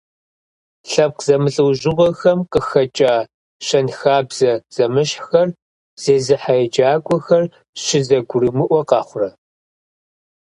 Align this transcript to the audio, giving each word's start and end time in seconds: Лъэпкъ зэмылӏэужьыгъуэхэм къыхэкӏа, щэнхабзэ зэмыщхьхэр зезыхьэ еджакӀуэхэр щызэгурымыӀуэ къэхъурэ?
Лъэпкъ 0.89 1.21
зэмылӏэужьыгъуэхэм 1.25 2.39
къыхэкӏа, 2.51 3.15
щэнхабзэ 3.65 4.51
зэмыщхьхэр 4.75 5.49
зезыхьэ 6.01 6.55
еджакӀуэхэр 6.63 7.43
щызэгурымыӀуэ 7.83 8.81
къэхъурэ? 8.89 9.29